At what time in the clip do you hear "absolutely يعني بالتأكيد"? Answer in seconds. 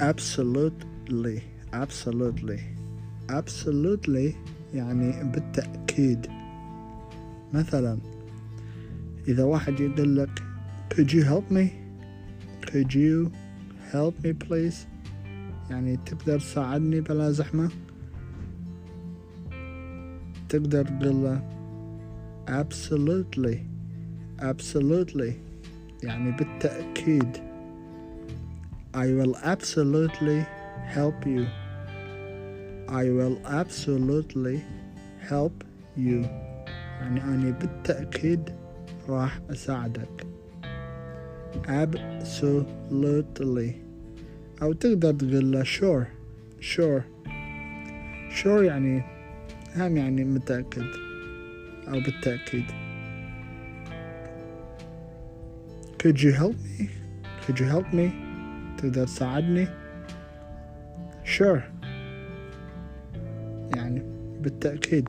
3.28-6.26, 24.40-27.49